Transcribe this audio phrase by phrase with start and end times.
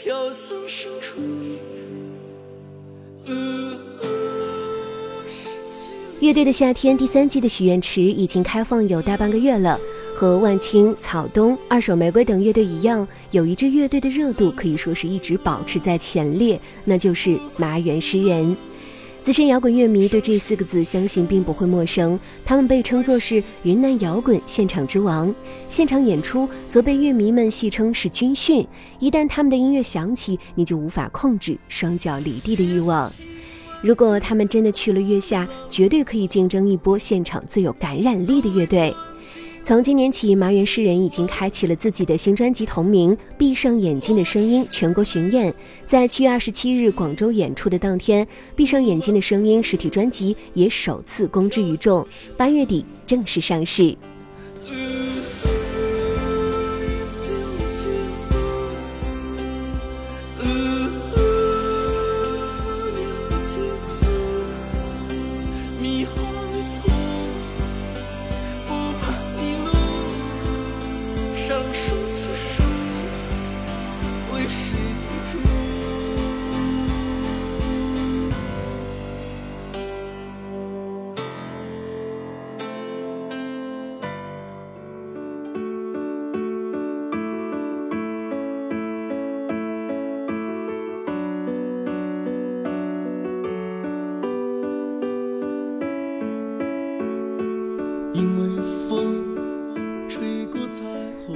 [0.00, 1.18] 飘向深处
[6.20, 9.78] 乐队的夏天第三季的许愿池已经开放有大半个月了。
[10.14, 18.56] 和万青、草东、二手玫瑰等乐队一样，有一支乐队的热度可以说是一直保持在前列，那就是麻园诗人。
[19.28, 25.34] 资深摇滚乐迷对这四个字相信并不会陌生，他们被称作是云南摇滚现场之王，
[25.68, 28.66] 现场演出则被乐迷们戏称是军训。
[28.98, 33.12] 一旦他们的音乐响起，你就无法控制双脚离地的欲望。
[33.82, 38.94] 如果他们真的去了月下，绝对可以竞争一波现场最有感染力的乐队。
[39.68, 45.54] 从今年起，麻原诗人已经开启了自己的新专辑同名《闭上眼睛的声音》全国巡演。
[45.86, 48.24] 在七月二十七日广州演出的当天，
[48.56, 53.94] 《闭上眼睛的声音》实体专辑也首次公之于众，八月底正式上市。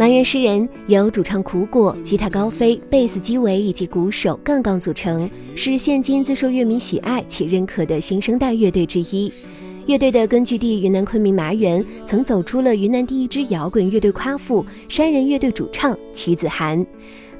[0.00, 9.30] 埋怨诗人由主唱苦果、吉他高飞、贝斯基伟以及鼓手杠杠组成，是现今最受乐迷喜爱且认可的新生代乐队之一。
[9.84, 16.82] 乐队的根据地云南昆明麻园，曾走出了云南第一支摇滚乐队夸父山人乐队主唱曲子涵。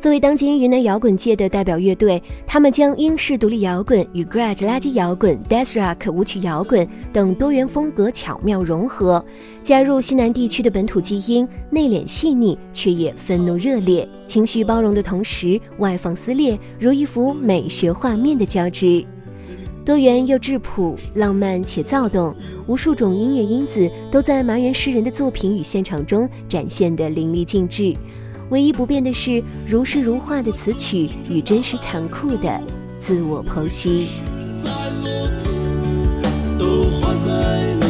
[0.00, 9.22] 作为当今云南摇滚界的代表乐队，他们将英式独立摇滚与 g r a g e 垃圾摇滚、death rock 舞曲摇滚等多元风格巧妙融合，
[9.62, 19.04] 加入西南地区的本土基因，内敛细腻却也愤怒热烈，情绪包容的同时外放撕裂，如一幅美学画面的交织。
[19.84, 22.34] 多元又质朴，浪漫且躁动，
[22.66, 27.94] 无数种音乐因子都在麻原诗人的作品与现场中展现得淋漓尽致。
[28.50, 32.60] 唯一不变的是如诗如画的词曲与真实残酷的
[33.00, 34.20] 自我剖析。
[37.80, 37.89] 麻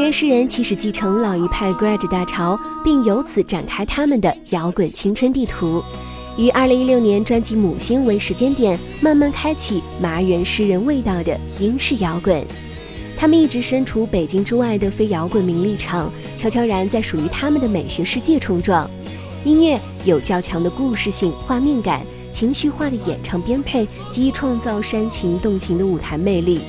[0.00, 5.82] 原诗人起始继承老一派 garage 大潮，并由此展开他们的摇滚青春地图。
[6.36, 12.44] 于二零一六年专辑《母星》为时间点，慢慢开启麻原诗人味道的英式摇滚。
[13.16, 18.88] 他们一直身处北京之外的非摇滚名利场，悄悄然在属于他们的美学世界冲撞。
[19.44, 22.00] 音乐有较强的故事性、画面感。
[22.30, 26.60] 情绪化的演唱编配及创造煽情动情的舞台魅力。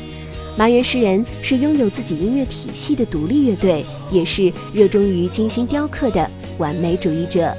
[0.57, 7.55] 麻原诗人是拥有自己音乐体系的独立乐队，也是热衷于精心雕刻的完美主义者。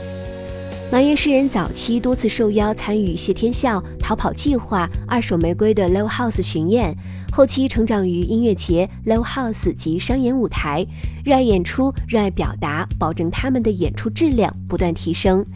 [0.92, 6.94] 麻原诗人早期多次受邀参与谢天笑、逃跑计划、二手玫瑰的 Live House 巡演，
[7.32, 10.84] 后期成长于音乐节、Live House 及商演舞台，
[11.24, 15.46] 热爱演出，热爱表达，保证他们的演出质量不断提升。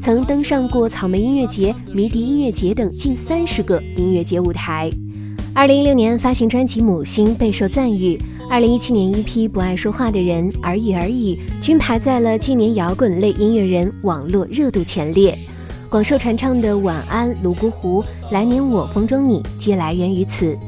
[0.00, 4.88] 曾登上过草莓音乐节、迷笛音乐节等近三十个音乐节舞台。
[5.56, 8.18] 二零一六年发行专辑《母星》，备受赞誉。
[8.50, 15.32] 二零一七年，一批不爱说话的人而已而已，均排在了今年摇滚类音乐人网络热度前列。
[15.88, 18.02] 广受传唱的《晚安》《泸沽湖》
[18.32, 20.58] 《来年我风中你》皆来源于此。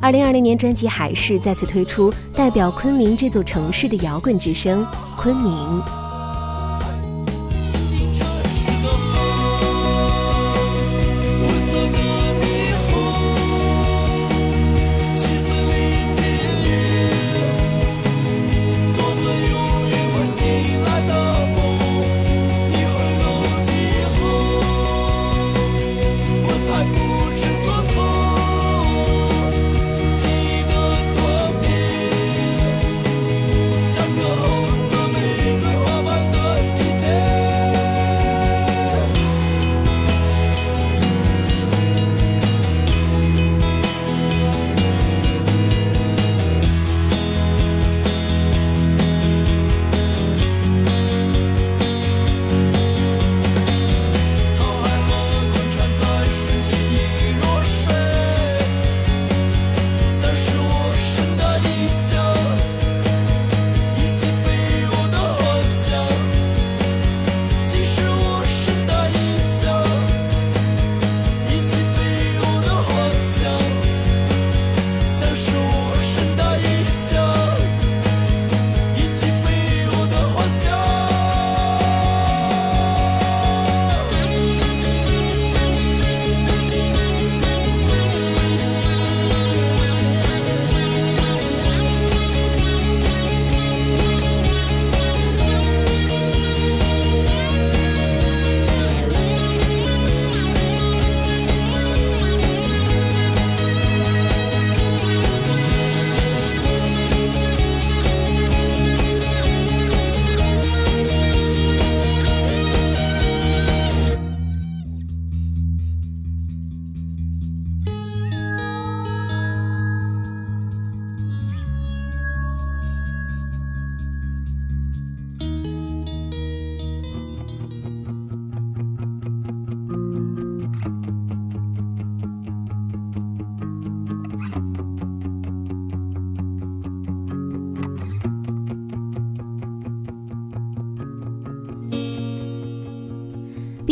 [0.00, 4.84] 二零二零年专辑还是再次推出代表昆明这座城市的摇滚之声
[5.16, 5.52] 《昆明》。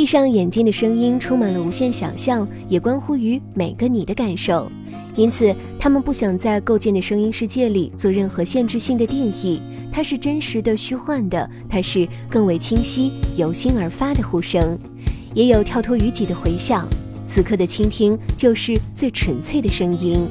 [0.05, 4.71] 闭上眼睛的声音充满了无限想象，也关乎于每个你的感受。
[5.17, 9.63] 因此，他们不想在构建的声音世界里做任何限制性的定义。
[9.91, 14.79] 它是真实的、虚幻的，它是更为清晰、由心而发的呼声，
[15.33, 16.87] 也有跳脱于己的回响。
[17.27, 20.29] 此刻的倾听，就是最纯粹的声音。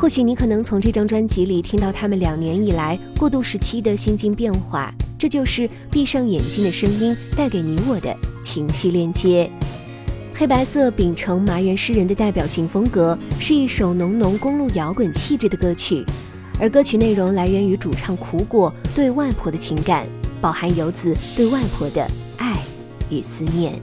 [0.00, 4.90] 或许你可能从这张专辑里听到他们两年以来过渡时期的心境变化。
[5.18, 9.50] 这就是闭上眼睛的声音带给你我的情绪链接。
[10.34, 16.02] 黑白色秉承麻原诗人的代表性风格，是一首浓浓公路摇滚气质的歌曲。
[16.58, 20.06] 而歌曲内容来源于主唱苦果对外婆的情感，
[20.40, 22.56] 饱含游子对外婆的爱
[23.10, 23.78] 与思念。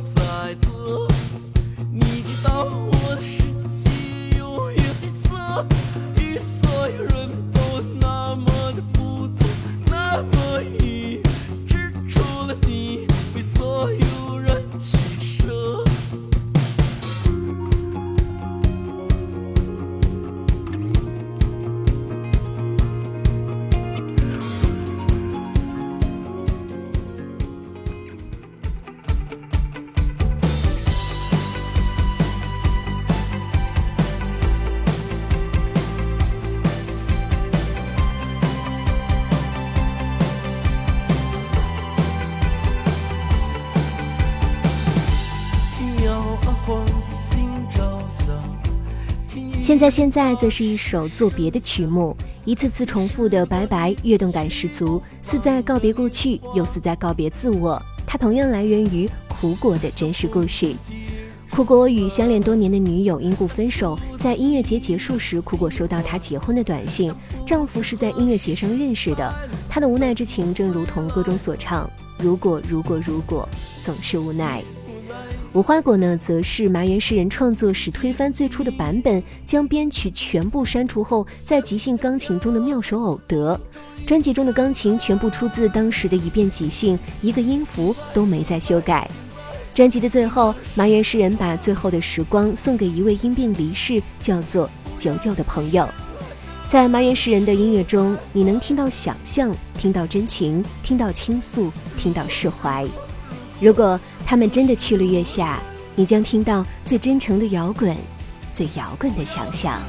[0.00, 0.77] 在。
[49.68, 57.78] 现在现在则是一首作别的曲目，一次次重复的拜拜，跃动感十足，似在告别过去，又似在告别自我。
[58.06, 60.74] 它同样来源于苦果的真实故事。
[61.50, 67.12] 苦果与相恋多年的女友因故分手，在音乐节结束时，苦果收到她结婚的短信，
[67.46, 69.34] 丈夫是在音乐节上认识的。
[69.68, 71.86] 她的无奈之情，正如同歌中所唱
[72.18, 73.46] ：“如果如果如果，
[73.84, 74.64] 总是无奈。”
[75.54, 83.58] 无花果呢，则是麻原诗人创作时推翻最初的版本，将编曲全部删除后，在即兴钢琴中的妙手偶得。
[84.06, 89.08] 专辑中的钢琴全部出自当时的一遍即兴，一个音符都没再修改。
[89.74, 95.88] 专辑的最后，麻原诗人把最后的时光送给一位因病离世、叫做九九的朋友。
[96.68, 102.86] 在麻原诗人的音乐中，你能听到想象，听到真情，听到倾诉，听到释怀。
[103.60, 103.98] 如果
[104.28, 105.58] 他们真的去了月下，
[105.94, 107.96] 你将听到最真诚的摇滚，
[108.52, 109.80] 最摇滚的想象。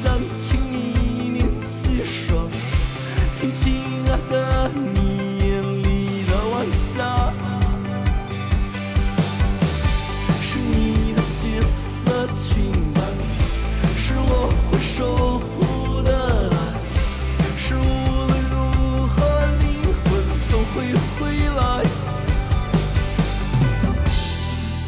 [0.00, 2.48] 想请你一起细说，
[3.36, 5.48] 听亲爱的你眼
[5.82, 7.32] 里的晚霞，
[10.40, 13.02] 是你的血色裙摆，
[13.96, 16.08] 是我会守护的
[16.52, 16.56] 爱，
[17.56, 17.80] 是无
[18.28, 18.54] 论如
[19.08, 19.16] 何
[19.58, 19.66] 灵
[20.04, 20.06] 魂
[20.48, 20.76] 都会
[21.18, 21.18] 回
[21.56, 21.60] 来，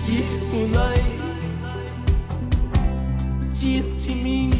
[0.06, 0.08] 已
[0.52, 0.78] 无奈。
[3.52, 4.59] 寂静明。